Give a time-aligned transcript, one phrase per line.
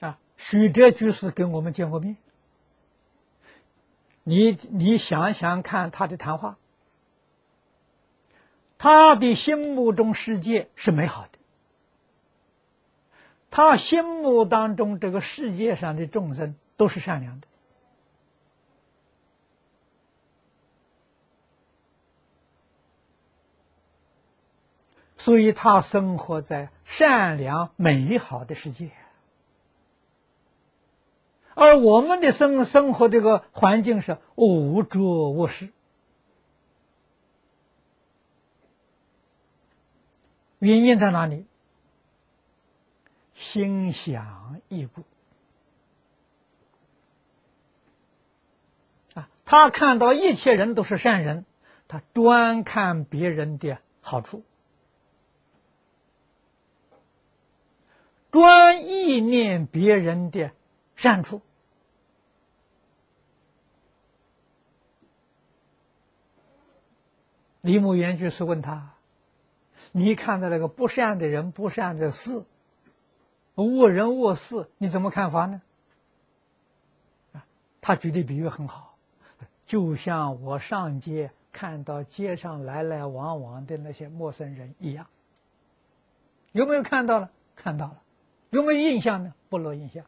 [0.00, 2.16] 啊，许哲居士跟我们见过面。
[4.24, 6.58] 你你想想看他的谈话，
[8.76, 11.38] 他的心目中世界是美好的，
[13.50, 17.46] 他心目当中这个世界上的众生都是善良的。
[25.16, 28.90] 所以他生活在善良美好的世界，
[31.56, 35.70] 而我们的生生活这个环境是无浊无世，
[40.58, 41.46] 原因在哪里？
[43.32, 45.02] 心想异故
[49.14, 49.28] 啊！
[49.46, 51.46] 他看到一切人都是善人，
[51.88, 54.44] 他专看别人的好处。
[58.30, 60.50] 专意念别人的
[60.94, 61.40] 善处，
[67.66, 68.92] 李牧原居士问他
[69.90, 72.44] ：“你看到那个不善的人、不善的事、
[73.56, 75.60] 恶人恶事，你怎么看法呢？”
[77.34, 77.44] 啊
[77.80, 78.96] 他举的比喻很好，
[79.66, 85.08] 就像我上街看到街上来来往往的那些陌生人一样。
[86.52, 87.32] 有没有看到了？
[87.56, 88.00] 看到了。
[88.50, 89.34] 有没有印象呢？
[89.48, 90.04] 不落印象。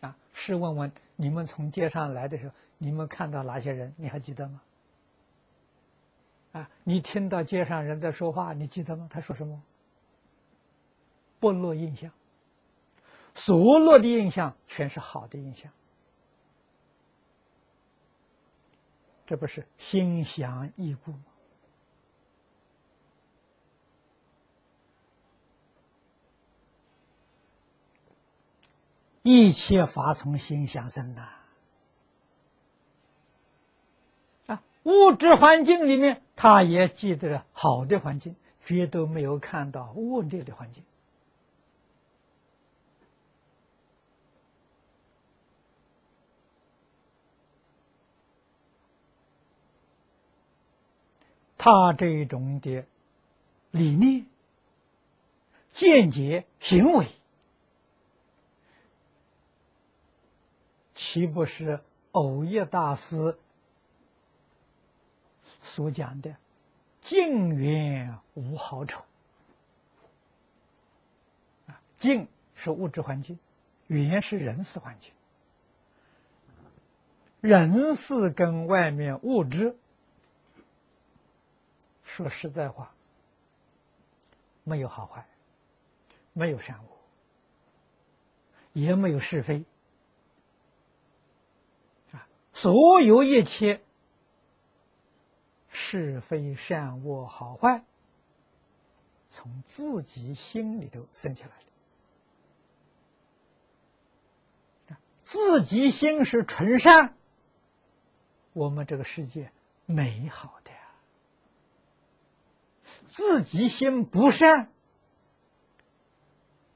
[0.00, 3.94] 啊，试问问你们从街上来的时候，你们看到哪些人？
[3.96, 4.60] 你还记得吗？
[6.52, 9.06] 啊，你听到街上人在说话，你记得吗？
[9.10, 9.62] 他说什么？
[11.38, 12.10] 不落印象。
[13.34, 15.72] 所落的印象全是好的印象，
[19.24, 21.24] 这不是心想意故吗？
[29.22, 31.28] 一切法从心想生呐！
[34.46, 40.82] 啊，物质环境里面，他也记得好的环境，绝都没有看到恶劣的环境。
[51.58, 52.86] 他这种的
[53.70, 54.24] 理念、
[55.72, 57.06] 见解、行为。
[60.94, 61.80] 岂不是
[62.12, 63.38] 偶一大师
[65.62, 66.36] 所讲的
[67.00, 69.04] “境缘无好丑”？
[71.68, 73.38] 啊，境是物质环境，
[73.86, 75.12] 缘是人事环境。
[77.40, 79.76] 人事跟外面物质，
[82.04, 82.92] 说实在话，
[84.62, 85.26] 没有好坏，
[86.34, 86.88] 没有善恶，
[88.74, 89.64] 也没有是非。
[92.52, 93.80] 所有一切
[95.70, 97.84] 是非善恶好坏，
[99.30, 101.50] 从自己心里头生起来
[104.86, 104.96] 的。
[105.22, 107.16] 自己心是纯善，
[108.52, 109.52] 我们这个世界
[109.86, 110.78] 美好的呀；
[113.04, 114.72] 自己心不善，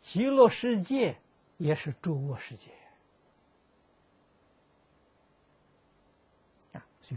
[0.00, 1.18] 极乐世界
[1.56, 2.70] 也是诸恶世界。